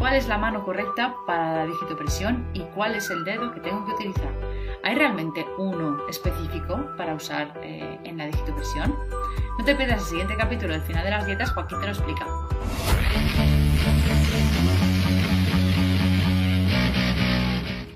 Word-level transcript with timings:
¿Cuál 0.00 0.14
es 0.14 0.28
la 0.28 0.38
mano 0.38 0.64
correcta 0.64 1.14
para 1.26 1.56
la 1.56 1.66
digitopresión 1.66 2.48
y 2.54 2.60
cuál 2.74 2.94
es 2.94 3.10
el 3.10 3.22
dedo 3.22 3.52
que 3.52 3.60
tengo 3.60 3.84
que 3.84 3.92
utilizar? 3.92 4.32
¿Hay 4.82 4.94
realmente 4.94 5.46
uno 5.58 5.98
específico 6.08 6.88
para 6.96 7.12
usar 7.12 7.52
eh, 7.62 7.98
en 8.04 8.16
la 8.16 8.24
digitopresión? 8.24 8.94
No 9.58 9.64
te 9.66 9.74
pierdas 9.74 10.00
el 10.00 10.06
siguiente 10.06 10.36
capítulo 10.38 10.72
del 10.72 10.80
final 10.80 11.04
de 11.04 11.10
las 11.10 11.26
dietas, 11.26 11.50
Joaquín 11.50 11.80
te 11.80 11.86
lo 11.86 11.92
explica. 11.92 12.26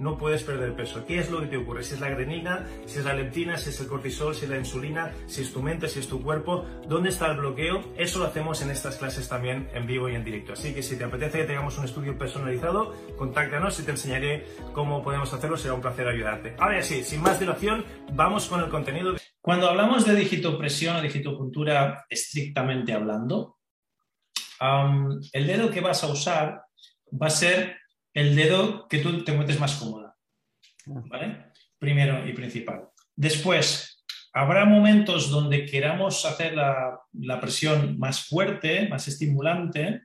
no 0.00 0.18
puedes 0.18 0.42
perder 0.42 0.74
peso. 0.74 1.04
¿Qué 1.06 1.18
es 1.18 1.30
lo 1.30 1.40
que 1.40 1.46
te 1.46 1.56
ocurre? 1.56 1.84
Si 1.84 1.94
es 1.94 2.00
la 2.00 2.10
grenina, 2.10 2.66
si 2.86 2.98
es 2.98 3.04
la 3.04 3.14
leptina, 3.14 3.56
si 3.56 3.70
es 3.70 3.80
el 3.80 3.86
cortisol, 3.86 4.34
si 4.34 4.44
es 4.44 4.50
la 4.50 4.58
insulina, 4.58 5.12
si 5.26 5.42
es 5.42 5.52
tu 5.52 5.62
mente, 5.62 5.88
si 5.88 6.00
es 6.00 6.08
tu 6.08 6.22
cuerpo, 6.22 6.64
¿dónde 6.88 7.10
está 7.10 7.30
el 7.30 7.38
bloqueo? 7.38 7.82
Eso 7.96 8.18
lo 8.18 8.26
hacemos 8.26 8.62
en 8.62 8.70
estas 8.70 8.96
clases 8.96 9.28
también 9.28 9.68
en 9.72 9.86
vivo 9.86 10.08
y 10.08 10.14
en 10.14 10.24
directo. 10.24 10.54
Así 10.54 10.74
que 10.74 10.82
si 10.82 10.96
te 10.96 11.04
apetece 11.04 11.38
que 11.38 11.44
tengamos 11.44 11.78
un 11.78 11.84
estudio 11.84 12.16
personalizado, 12.18 12.94
contáctanos 13.16 13.78
y 13.80 13.84
te 13.84 13.92
enseñaré 13.92 14.46
cómo 14.72 15.02
podemos 15.02 15.32
hacerlo. 15.32 15.56
Será 15.56 15.74
un 15.74 15.80
placer 15.80 16.08
ayudarte. 16.08 16.56
Ahora 16.58 16.82
sí, 16.82 17.02
sin 17.04 17.22
más 17.22 17.38
dilación, 17.40 17.84
vamos 18.12 18.46
con 18.46 18.60
el 18.60 18.68
contenido. 18.68 19.14
Cuando 19.40 19.68
hablamos 19.68 20.06
de 20.06 20.14
digitopresión 20.14 20.96
o 20.96 21.02
digitopuntura 21.02 22.06
estrictamente 22.08 22.94
hablando, 22.94 23.58
el 25.32 25.46
dedo 25.46 25.70
que 25.70 25.80
vas 25.80 26.02
a 26.02 26.06
usar 26.06 26.62
va 27.12 27.26
a 27.26 27.30
ser 27.30 27.76
el 28.14 28.36
dedo 28.36 28.88
que 28.88 28.98
tú 28.98 29.24
te 29.24 29.32
encuentres 29.32 29.60
más 29.60 29.74
cómoda. 29.74 30.16
¿Vale? 30.86 31.52
Primero 31.78 32.26
y 32.26 32.32
principal. 32.32 32.88
Después, 33.16 34.04
habrá 34.32 34.64
momentos 34.64 35.30
donde 35.30 35.66
queramos 35.66 36.24
hacer 36.24 36.54
la, 36.54 37.00
la, 37.12 37.40
presión 37.40 37.98
más 37.98 38.26
fuerte, 38.26 38.88
más 38.88 39.08
estimulante, 39.08 40.02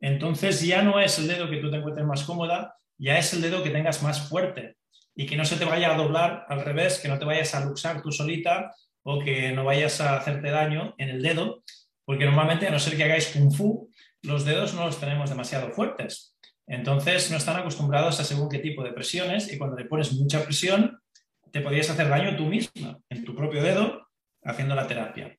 entonces 0.00 0.62
ya 0.62 0.82
no 0.82 0.98
es 0.98 1.18
el 1.18 1.28
dedo 1.28 1.50
que 1.50 1.58
tú 1.58 1.70
te 1.70 1.76
encuentres 1.76 2.06
más 2.06 2.24
cómoda, 2.24 2.74
ya 2.98 3.18
es 3.18 3.32
el 3.32 3.42
dedo 3.42 3.62
que 3.62 3.70
tengas 3.70 4.02
más 4.02 4.28
fuerte 4.28 4.76
y 5.14 5.26
que 5.26 5.36
no 5.36 5.44
se 5.44 5.56
te 5.56 5.64
vaya 5.64 5.92
a 5.92 5.96
doblar 5.96 6.46
al 6.48 6.64
revés, 6.64 6.98
que 6.98 7.08
no 7.08 7.18
te 7.18 7.24
vayas 7.24 7.54
a 7.54 7.64
luxar 7.64 8.02
tú 8.02 8.12
solita 8.12 8.74
o 9.02 9.22
que 9.22 9.52
no 9.52 9.64
vayas 9.64 10.00
a 10.00 10.16
hacerte 10.16 10.50
daño 10.50 10.94
en 10.98 11.08
el 11.08 11.22
dedo, 11.22 11.62
porque 12.04 12.24
normalmente, 12.24 12.66
a 12.66 12.70
no 12.70 12.78
ser 12.78 12.96
que 12.96 13.04
hagáis 13.04 13.28
kung 13.28 13.52
fu, 13.52 13.90
los 14.22 14.44
dedos 14.44 14.74
no 14.74 14.86
los 14.86 15.00
tenemos 15.00 15.30
demasiado 15.30 15.70
fuertes. 15.70 16.36
Entonces 16.70 17.32
no 17.32 17.36
están 17.36 17.56
acostumbrados 17.56 18.20
a 18.20 18.24
según 18.24 18.48
qué 18.48 18.60
tipo 18.60 18.84
de 18.84 18.92
presiones 18.92 19.52
y 19.52 19.58
cuando 19.58 19.76
le 19.76 19.86
pones 19.86 20.12
mucha 20.12 20.44
presión 20.44 21.00
te 21.50 21.60
podrías 21.62 21.90
hacer 21.90 22.08
daño 22.08 22.36
tú 22.36 22.44
misma 22.44 22.96
en 23.08 23.24
tu 23.24 23.34
propio 23.34 23.60
dedo 23.60 24.06
haciendo 24.44 24.76
la 24.76 24.86
terapia. 24.86 25.36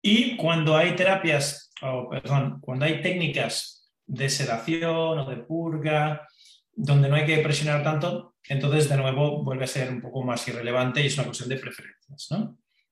Y 0.00 0.36
cuando 0.36 0.76
hay 0.76 0.94
terapias, 0.94 1.72
o 1.82 2.08
perdón, 2.08 2.60
cuando 2.60 2.84
hay 2.84 3.02
técnicas 3.02 3.90
de 4.06 4.30
sedación 4.30 5.18
o 5.18 5.28
de 5.28 5.38
purga, 5.38 6.24
donde 6.72 7.08
no 7.08 7.16
hay 7.16 7.26
que 7.26 7.38
presionar 7.38 7.82
tanto, 7.82 8.36
entonces 8.48 8.88
de 8.88 8.96
nuevo 8.96 9.42
vuelve 9.42 9.64
a 9.64 9.66
ser 9.66 9.90
un 9.90 10.00
poco 10.00 10.22
más 10.22 10.46
irrelevante 10.46 11.02
y 11.02 11.06
es 11.06 11.14
una 11.18 11.26
cuestión 11.26 11.48
de 11.48 11.56
preferencias. 11.56 12.28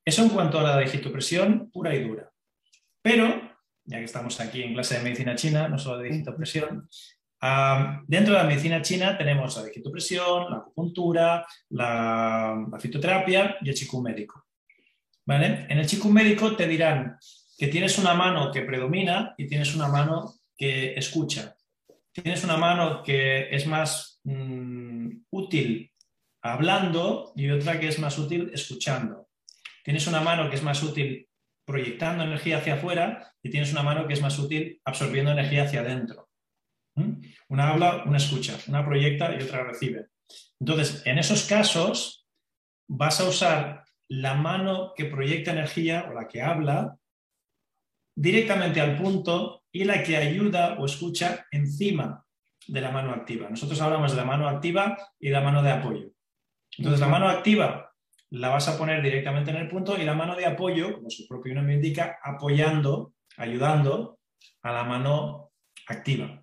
Eso 0.04 0.22
en 0.24 0.30
cuanto 0.30 0.58
a 0.58 0.64
la 0.64 0.80
digitopresión 0.80 1.70
pura 1.70 1.94
y 1.94 2.02
dura. 2.02 2.28
Pero, 3.02 3.40
ya 3.84 3.98
que 3.98 4.04
estamos 4.04 4.40
aquí 4.40 4.64
en 4.64 4.74
clase 4.74 4.98
de 4.98 5.04
medicina 5.04 5.36
china, 5.36 5.68
no 5.68 5.78
solo 5.78 5.98
de 5.98 6.08
digitopresión, 6.08 6.88
dentro 8.06 8.34
de 8.34 8.40
la 8.40 8.48
medicina 8.48 8.82
china 8.82 9.16
tenemos 9.16 9.56
la 9.56 9.64
digitopresión, 9.64 10.50
la 10.50 10.56
acupuntura, 10.58 11.46
la, 11.70 12.66
fitoterapia 12.78 13.56
y 13.60 13.68
el 13.68 13.74
chikung 13.74 14.04
médico. 14.04 14.44
¿Vale? 15.24 15.66
En 15.68 15.78
el 15.78 15.86
chikung 15.86 16.12
médico 16.12 16.54
te 16.54 16.68
dirán 16.68 17.18
que 17.58 17.68
tienes 17.68 17.98
una 17.98 18.14
mano 18.14 18.52
que 18.52 18.62
predomina 18.62 19.34
y 19.36 19.46
tienes 19.46 19.74
una 19.74 19.88
mano 19.88 20.34
que 20.56 20.94
escucha. 20.94 21.56
Tienes 22.12 22.44
una 22.44 22.56
mano 22.56 23.02
que 23.02 23.48
es 23.54 23.66
más 23.66 24.20
mm, 24.24 25.08
útil 25.30 25.90
hablando 26.42 27.32
y 27.34 27.50
otra 27.50 27.78
que 27.80 27.88
es 27.88 27.98
más 27.98 28.18
útil 28.18 28.50
escuchando. 28.54 29.28
Tienes 29.82 30.06
una 30.06 30.20
mano 30.20 30.48
que 30.48 30.56
es 30.56 30.62
más 30.62 30.82
útil 30.82 31.28
proyectando 31.64 32.24
energía 32.24 32.58
hacia 32.58 32.74
afuera 32.74 33.32
y 33.42 33.50
tienes 33.50 33.72
una 33.72 33.82
mano 33.82 34.06
que 34.06 34.14
es 34.14 34.22
más 34.22 34.38
útil 34.38 34.80
absorbiendo 34.84 35.32
energía 35.32 35.64
hacia 35.64 35.80
adentro. 35.80 36.25
Una 37.48 37.70
habla, 37.70 38.04
una 38.06 38.16
escucha, 38.16 38.58
una 38.68 38.84
proyecta 38.84 39.34
y 39.34 39.42
otra 39.42 39.64
recibe. 39.64 40.06
Entonces, 40.58 41.02
en 41.06 41.18
esos 41.18 41.44
casos, 41.44 42.26
vas 42.88 43.20
a 43.20 43.28
usar 43.28 43.84
la 44.08 44.34
mano 44.34 44.92
que 44.96 45.04
proyecta 45.06 45.52
energía 45.52 46.06
o 46.08 46.14
la 46.14 46.28
que 46.28 46.42
habla 46.42 46.96
directamente 48.14 48.80
al 48.80 48.96
punto 48.96 49.64
y 49.70 49.84
la 49.84 50.02
que 50.02 50.16
ayuda 50.16 50.76
o 50.78 50.86
escucha 50.86 51.46
encima 51.50 52.24
de 52.66 52.80
la 52.80 52.90
mano 52.90 53.12
activa. 53.12 53.48
Nosotros 53.50 53.80
hablamos 53.80 54.12
de 54.12 54.16
la 54.16 54.24
mano 54.24 54.48
activa 54.48 54.96
y 55.20 55.28
la 55.28 55.42
mano 55.42 55.62
de 55.62 55.70
apoyo. 55.70 56.10
Entonces, 56.78 57.00
la 57.00 57.08
mano 57.08 57.28
activa 57.28 57.92
la 58.30 58.48
vas 58.48 58.68
a 58.68 58.76
poner 58.76 59.02
directamente 59.02 59.50
en 59.50 59.58
el 59.58 59.68
punto 59.68 59.96
y 59.96 60.04
la 60.04 60.14
mano 60.14 60.34
de 60.34 60.46
apoyo, 60.46 60.94
como 60.94 61.10
su 61.10 61.28
propio 61.28 61.54
nombre 61.54 61.74
indica, 61.74 62.18
apoyando, 62.22 63.14
ayudando 63.36 64.18
a 64.62 64.72
la 64.72 64.84
mano 64.84 65.52
activa. 65.86 66.42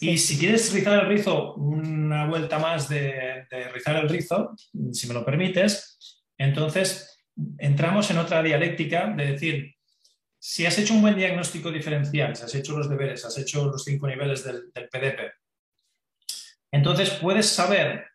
Y 0.00 0.16
si 0.16 0.38
quieres 0.38 0.72
rizar 0.72 1.04
el 1.04 1.08
rizo, 1.08 1.54
una 1.54 2.26
vuelta 2.26 2.58
más 2.58 2.88
de, 2.88 3.46
rizar 3.72 3.96
el 3.96 4.08
rizo, 4.08 4.56
si 4.92 5.06
me 5.06 5.14
lo 5.14 5.24
permites, 5.24 6.24
entonces 6.38 7.22
entramos 7.58 8.10
en 8.10 8.18
otra 8.18 8.42
dialéctica 8.42 9.12
de 9.14 9.32
decir, 9.32 9.74
si 10.38 10.64
has 10.64 10.78
hecho 10.78 10.94
un 10.94 11.02
buen 11.02 11.16
diagnóstico 11.16 11.70
diferencial, 11.70 12.34
si 12.34 12.44
has 12.44 12.54
hecho 12.54 12.78
los 12.78 12.88
deberes, 12.88 13.24
has 13.26 13.36
hecho 13.36 13.66
los 13.66 13.84
cinco 13.84 14.06
niveles 14.08 14.42
del, 14.42 14.72
del 14.72 14.88
PDP, 14.88 15.32
entonces 16.72 17.10
puedes 17.10 17.46
saber 17.46 18.06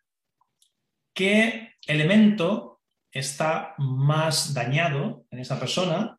qué 1.14 1.74
elemento 1.86 2.80
está 3.12 3.74
más 3.78 4.54
dañado 4.54 5.24
en 5.30 5.38
esa 5.38 5.58
persona 5.60 6.18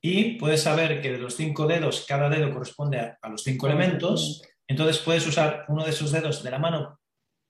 y 0.00 0.38
puedes 0.38 0.62
saber 0.62 1.00
que 1.00 1.12
de 1.12 1.18
los 1.18 1.34
cinco 1.34 1.66
dedos, 1.66 2.04
cada 2.06 2.28
dedo 2.28 2.52
corresponde 2.52 2.98
a, 2.98 3.28
los 3.28 3.42
cinco 3.42 3.66
elementos. 3.66 4.42
Entonces 4.66 4.98
puedes 4.98 5.26
usar 5.26 5.64
uno 5.68 5.84
de 5.84 5.90
esos 5.90 6.12
dedos 6.12 6.42
de 6.42 6.50
la 6.50 6.58
mano 6.58 7.00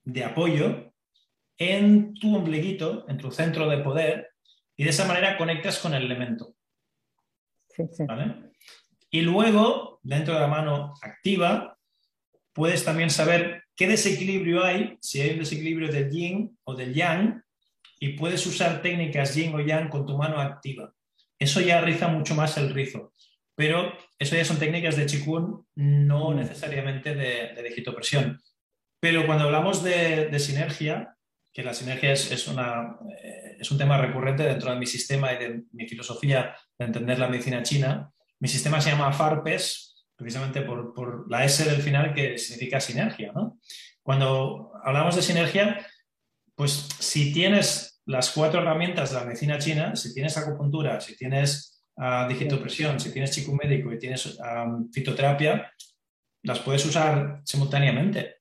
de 0.04 0.24
apoyo 0.24 0.92
en 1.58 2.14
tu 2.14 2.36
ombliguito, 2.36 3.04
en 3.08 3.18
tu 3.18 3.30
centro 3.30 3.68
de 3.68 3.78
poder, 3.78 4.30
y 4.76 4.84
de 4.84 4.90
esa 4.90 5.06
manera 5.06 5.36
conectas 5.36 5.78
con 5.78 5.92
el 5.92 6.04
elemento. 6.04 6.54
Y 9.10 9.22
luego, 9.22 10.00
dentro 10.02 10.34
de 10.34 10.40
la 10.40 10.46
mano 10.46 10.94
activa, 11.02 11.76
puedes 12.52 12.84
también 12.84 13.10
saber 13.10 13.64
qué 13.76 13.88
desequilibrio 13.88 14.64
hay, 14.64 14.96
si 15.00 15.20
hay 15.20 15.30
un 15.30 15.40
desequilibrio 15.40 15.92
del 15.92 16.10
yin 16.10 16.58
o 16.64 16.74
del 16.74 16.94
yang, 16.94 17.42
y 18.00 18.10
puedes 18.10 18.46
usar 18.46 18.80
técnicas 18.80 19.34
yin 19.34 19.54
o 19.54 19.60
yang 19.60 19.88
con 19.88 20.06
tu 20.06 20.16
mano 20.16 20.40
activa. 20.40 20.94
Eso 21.38 21.60
ya 21.60 21.80
riza 21.80 22.08
mucho 22.08 22.34
más 22.34 22.56
el 22.56 22.74
rizo, 22.74 23.12
pero 23.54 23.92
eso 24.18 24.36
ya 24.36 24.44
son 24.44 24.58
técnicas 24.58 24.96
de 24.96 25.06
Qigong, 25.06 25.64
no 25.76 26.30
mm. 26.30 26.36
necesariamente 26.36 27.14
de, 27.14 27.54
de 27.54 27.62
digitopresión. 27.62 28.40
Pero 29.00 29.26
cuando 29.26 29.44
hablamos 29.44 29.82
de, 29.82 30.36
sinergia, 30.38 31.16
que 31.52 31.62
la 31.62 31.74
sinergia 31.74 32.12
es, 32.12 32.48
una, 32.48 32.96
eh, 33.22 33.56
es 33.58 33.70
un 33.70 33.78
tema 33.78 33.98
recurrente 33.98 34.42
dentro 34.42 34.72
de 34.72 34.78
mi 34.78 34.86
sistema 34.86 35.32
y 35.32 35.38
de 35.38 35.62
mi 35.72 35.86
filosofía 35.86 36.56
de 36.78 36.86
entender 36.86 37.18
la 37.18 37.28
medicina 37.28 37.62
china, 37.62 38.10
mi 38.40 38.48
sistema 38.48 38.80
se 38.80 38.90
llama 38.90 39.12
FARPES, 39.12 40.06
precisamente 40.16 40.62
por, 40.62 41.30
la 41.30 41.44
S 41.44 41.64
del 41.64 41.80
final 41.80 42.12
que 42.12 42.38
significa 42.38 42.80
sinergia. 42.80 43.32
Cuando 44.02 44.72
hablamos 44.82 45.14
de 45.14 45.22
sinergia, 45.22 45.86
pues 46.56 46.88
si 46.98 47.32
tienes 47.32 47.97
las 48.08 48.30
cuatro 48.30 48.62
herramientas 48.62 49.10
de 49.10 49.18
la 49.18 49.24
medicina 49.24 49.58
china, 49.58 49.94
si 49.94 50.14
tienes 50.14 50.36
acupuntura, 50.38 50.98
si 50.98 51.14
tienes 51.14 51.84
uh, 51.96 52.26
digitopresión, 52.26 52.98
si 52.98 53.12
tienes 53.12 53.32
chico 53.32 53.52
médico 53.54 53.92
y 53.92 53.98
tienes 53.98 54.38
fitoterapia, 54.90 55.70
las 56.42 56.58
puedes 56.60 56.86
usar 56.86 57.42
simultáneamente. 57.44 58.36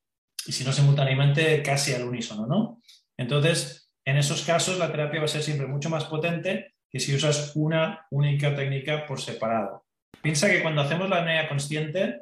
Y 0.46 0.54
si 0.54 0.64
no 0.64 0.72
simultáneamente, 0.72 1.62
casi 1.62 1.94
al 1.94 2.06
unísono, 2.06 2.48
¿no? 2.48 2.81
Entonces, 3.18 3.92
en 4.06 4.16
esos 4.16 4.44
casos, 4.44 4.80
la 4.80 4.90
terapia 4.90 5.19
va 5.19 5.25
a 5.25 5.30
ser 5.30 5.44
siempre 5.44 5.68
mucho 5.68 5.90
más 5.90 6.06
potente 6.06 6.75
que 6.90 7.02
si 7.02 7.14
usas 7.14 7.52
una 7.56 8.08
única 8.12 8.56
técnica 8.56 9.06
por 9.06 9.19
separado. 9.19 9.86
Piensa 10.22 10.48
que 10.48 10.62
cuando 10.62 10.81
hacemos 10.81 11.10
la 11.10 11.18
apnea 11.18 11.50
consciente, 11.50 12.22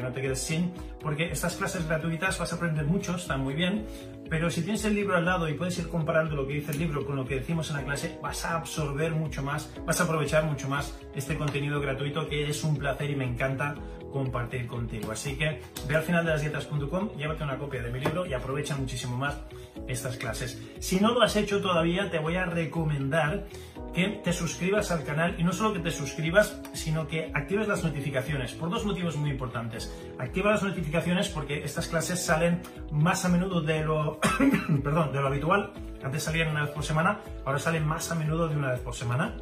no 0.01 0.11
te 0.11 0.21
quedes 0.21 0.39
sin, 0.39 0.71
porque 0.99 1.31
estas 1.31 1.55
clases 1.55 1.87
gratuitas 1.87 2.37
vas 2.39 2.51
a 2.53 2.55
aprender 2.55 2.85
mucho, 2.85 3.15
están 3.15 3.41
muy 3.41 3.53
bien, 3.53 3.85
pero 4.31 4.49
si 4.49 4.61
tienes 4.61 4.85
el 4.85 4.95
libro 4.95 5.17
al 5.17 5.25
lado 5.25 5.49
y 5.49 5.55
puedes 5.55 5.77
ir 5.77 5.89
comparando 5.89 6.37
lo 6.37 6.47
que 6.47 6.53
dice 6.53 6.71
el 6.71 6.79
libro 6.79 7.05
con 7.05 7.17
lo 7.17 7.25
que 7.25 7.35
decimos 7.35 7.69
en 7.69 7.75
la 7.75 7.83
clase, 7.83 8.17
vas 8.23 8.45
a 8.45 8.55
absorber 8.55 9.11
mucho 9.11 9.43
más, 9.43 9.69
vas 9.85 9.99
a 9.99 10.05
aprovechar 10.05 10.45
mucho 10.45 10.69
más 10.69 10.97
este 11.13 11.35
contenido 11.35 11.81
gratuito 11.81 12.29
que 12.29 12.49
es 12.49 12.63
un 12.63 12.77
placer 12.77 13.09
y 13.09 13.15
me 13.17 13.25
encanta 13.25 13.75
compartir 14.13 14.67
contigo. 14.67 15.11
Así 15.11 15.35
que 15.35 15.59
ve 15.85 15.95
al 15.97 16.03
final 16.03 16.23
de 16.23 16.31
las 16.31 16.41
dietas.com, 16.41 17.09
llévate 17.17 17.43
una 17.43 17.57
copia 17.57 17.83
de 17.83 17.91
mi 17.91 17.99
libro 17.99 18.25
y 18.25 18.33
aprovecha 18.33 18.77
muchísimo 18.77 19.17
más 19.17 19.37
estas 19.89 20.15
clases. 20.15 20.61
Si 20.79 21.01
no 21.01 21.11
lo 21.11 21.21
has 21.23 21.35
hecho 21.35 21.61
todavía, 21.61 22.09
te 22.09 22.19
voy 22.19 22.37
a 22.37 22.45
recomendar 22.45 23.47
que 23.93 24.21
te 24.23 24.31
suscribas 24.31 24.91
al 24.91 25.03
canal 25.03 25.35
y 25.37 25.43
no 25.43 25.51
solo 25.51 25.73
que 25.73 25.79
te 25.79 25.91
suscribas, 25.91 26.61
sino 26.73 27.07
que 27.07 27.29
actives 27.33 27.67
las 27.67 27.83
notificaciones 27.83 28.53
por 28.53 28.69
dos 28.69 28.85
motivos 28.85 29.17
muy 29.17 29.29
importantes. 29.29 29.93
Activa 30.17 30.51
las 30.51 30.63
notificaciones 30.63 31.27
porque 31.27 31.63
estas 31.63 31.87
clases 31.87 32.23
salen 32.23 32.61
más 32.91 33.25
a 33.25 33.29
menudo 33.29 33.61
de 33.61 33.83
lo, 33.83 34.19
perdón, 34.83 35.11
de 35.11 35.21
lo 35.21 35.27
habitual. 35.27 35.71
Antes 36.03 36.23
salían 36.23 36.49
una 36.49 36.63
vez 36.63 36.71
por 36.71 36.83
semana, 36.83 37.19
ahora 37.45 37.59
salen 37.59 37.85
más 37.85 38.11
a 38.11 38.15
menudo 38.15 38.47
de 38.47 38.55
una 38.55 38.71
vez 38.71 38.79
por 38.79 38.95
semana. 38.95 39.35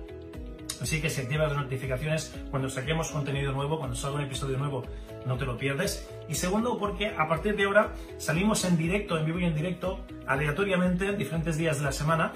Así 0.81 1.01
que 1.01 1.09
si 1.09 1.21
activas 1.21 1.51
las 1.51 1.61
notificaciones 1.63 2.33
cuando 2.51 2.69
saquemos 2.69 3.11
contenido 3.11 3.51
nuevo, 3.51 3.79
cuando 3.79 3.95
salga 3.95 4.17
un 4.17 4.23
episodio 4.23 4.57
nuevo, 4.57 4.83
no 5.25 5.37
te 5.37 5.45
lo 5.45 5.57
pierdes. 5.57 6.09
Y 6.29 6.35
segundo, 6.35 6.77
porque 6.77 7.07
a 7.07 7.27
partir 7.27 7.55
de 7.55 7.65
ahora 7.65 7.93
salimos 8.17 8.63
en 8.63 8.77
directo, 8.77 9.17
en 9.17 9.25
vivo 9.25 9.39
y 9.39 9.45
en 9.45 9.55
directo, 9.55 9.99
aleatoriamente, 10.25 11.13
diferentes 11.15 11.57
días 11.57 11.79
de 11.79 11.85
la 11.85 11.91
semana, 11.91 12.33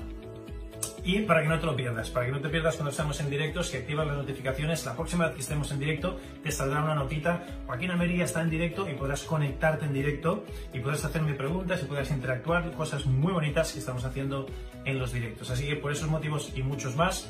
y 1.04 1.20
para 1.22 1.42
que 1.42 1.50
no 1.50 1.60
te 1.60 1.66
lo 1.66 1.76
pierdas, 1.76 2.10
para 2.10 2.26
que 2.26 2.32
no 2.32 2.40
te 2.40 2.50
pierdas 2.50 2.76
cuando 2.76 2.92
estamos 2.92 3.20
en 3.20 3.30
directo, 3.30 3.62
si 3.64 3.78
activas 3.78 4.08
las 4.08 4.18
notificaciones, 4.18 4.86
la 4.86 4.96
próxima 4.96 5.26
vez 5.26 5.36
que 5.36 5.42
estemos 5.42 5.72
en 5.72 5.80
directo 5.80 6.18
te 6.42 6.52
saldrá 6.52 6.84
una 6.84 6.96
notita. 6.96 7.46
Joaquín 7.66 7.92
Ameria 7.92 8.24
está 8.24 8.42
en 8.42 8.50
directo 8.50 8.90
y 8.90 8.94
podrás 8.94 9.24
conectarte 9.24 9.86
en 9.86 9.94
directo 9.94 10.46
y 10.74 10.80
podrás 10.80 11.04
hacerme 11.04 11.34
preguntas 11.34 11.82
y 11.84 11.86
podrás 11.86 12.10
interactuar, 12.12 12.72
cosas 12.72 13.06
muy 13.06 13.34
bonitas 13.34 13.74
que 13.74 13.80
estamos 13.80 14.06
haciendo 14.06 14.46
en 14.86 14.98
los 14.98 15.12
directos. 15.12 15.50
Así 15.50 15.68
que 15.68 15.76
por 15.76 15.92
esos 15.92 16.10
motivos 16.10 16.52
y 16.56 16.64
muchos 16.64 16.96
más, 16.96 17.30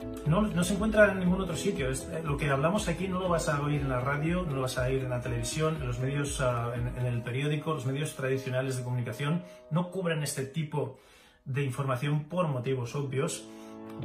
no, 0.27 0.41
no, 0.41 0.63
se 0.63 0.73
encuentra 0.73 1.11
en 1.11 1.19
ningún 1.19 1.41
otro 1.41 1.55
sitio. 1.55 1.91
Eh, 1.91 2.21
lo 2.23 2.37
que 2.37 2.49
hablamos 2.49 2.87
aquí 2.87 3.07
no 3.07 3.19
lo 3.19 3.29
vas 3.29 3.49
a 3.49 3.61
oír 3.61 3.81
en 3.81 3.89
la 3.89 3.99
radio, 3.99 4.43
no 4.43 4.55
lo 4.55 4.61
vas 4.61 4.77
a 4.77 4.85
oír 4.85 5.03
en 5.03 5.09
la 5.09 5.21
televisión, 5.21 5.77
en 5.81 5.87
los 5.87 5.99
medios, 5.99 6.41
en, 6.75 6.87
en, 6.97 7.05
el 7.05 7.21
periódico, 7.21 7.73
los 7.73 7.85
medios 7.85 8.15
tradicionales 8.15 8.77
de 8.77 8.83
comunicación 8.83 9.43
no 9.69 9.89
cubren 9.91 10.23
este 10.23 10.45
tipo 10.45 10.99
de 11.45 11.63
información 11.63 12.25
por 12.25 12.47
motivos 12.47 12.95
obvios. 12.95 13.47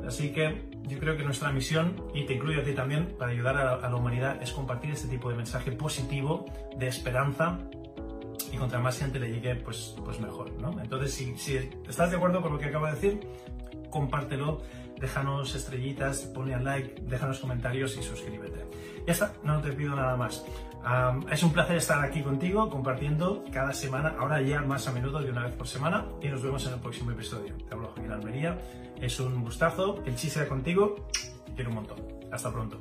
Así 0.07 0.33
que 0.33 0.69
yo 0.89 0.99
creo 0.99 1.17
que 1.17 1.25
nuestra 1.25 1.51
misión, 1.53 1.95
y 2.15 2.25
te 2.25 2.35
incluyo 2.35 2.61
a 2.61 2.65
ti 2.65 2.73
también, 2.73 3.17
para 3.19 3.33
ayudar 3.33 3.57
a, 3.57 3.89
la 3.89 3.97
humanidad, 3.97 4.43
es 4.43 4.53
compartir 4.53 4.91
este 4.91 5.09
tipo 5.09 5.31
de 5.31 5.37
mensaje 5.37 5.73
positivo, 5.73 6.47
de 6.77 6.89
esperanza 6.89 7.59
y 8.57 8.59
contra 8.59 8.79
más 8.81 8.99
gente 8.99 9.19
le 9.19 9.31
llegue, 9.31 9.55
pues, 9.57 9.95
pues 10.05 10.19
mejor, 10.19 10.51
¿no? 10.61 10.81
Entonces, 10.81 11.13
si, 11.13 11.37
si 11.37 11.57
estás 11.89 12.11
de 12.11 12.17
acuerdo 12.17 12.41
con 12.43 12.53
lo 12.53 12.59
que 12.59 12.67
acabo 12.67 12.87
de 12.87 12.93
decir, 12.93 13.21
compártelo, 13.91 14.63
déjanos 14.99 15.55
estrellitas, 15.55 16.23
ponle 16.23 16.55
al 16.55 16.65
like, 16.65 17.03
déjanos 17.03 17.39
comentarios 17.39 17.97
y 17.97 18.03
suscríbete. 18.03 18.65
Ya 19.07 19.13
está, 19.13 19.35
no 19.43 19.61
te 19.61 19.73
pido 19.73 19.95
nada 19.95 20.17
más. 20.17 20.45
es 21.31 21.43
un 21.43 21.53
placer 21.53 21.77
estar 21.77 22.03
aquí 22.03 22.23
contigo 22.23 22.69
compartiendo 22.71 23.45
cada 23.53 23.73
semana, 23.73 24.15
ahora 24.19 24.41
ya 24.41 24.63
más 24.63 24.89
a 24.89 24.93
menudo 24.93 25.21
de 25.21 25.31
una 25.31 25.45
vez 25.45 25.55
por 25.55 25.69
semana 25.69 26.07
y 26.23 26.29
nos 26.29 26.43
vemos 26.43 26.67
en 26.67 26.75
el 26.75 26.81
próximo 26.81 27.11
episodio. 27.13 27.55
Te 27.69 27.75
hablo 27.75 27.89
Joaquín 27.89 28.11
Almería, 28.11 28.59
es 29.01 29.21
un 29.21 29.43
gustazo, 29.43 30.03
el 30.07 30.17
chiste 30.17 30.47
contigo, 30.49 30.97
quiero 31.55 31.71
un 31.71 31.77
montón. 31.77 31.99
Hasta 32.33 32.51
pronto. 32.51 32.81